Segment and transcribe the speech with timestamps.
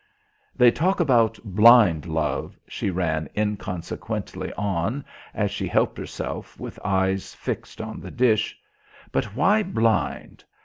[0.55, 7.35] "They talk about 'blind Love,'" she ran inconsequently on as she helped herself, with eyes
[7.35, 8.57] fixed on the dish,
[9.11, 10.43] "but why blind?